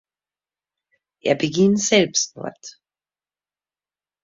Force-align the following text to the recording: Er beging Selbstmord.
Er 1.23 1.35
beging 1.35 1.77
Selbstmord. 1.77 2.81